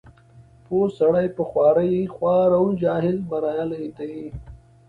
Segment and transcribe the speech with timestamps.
[0.65, 4.15] پوه سړی په خوارۍ خوار او جاهل بریالی دی.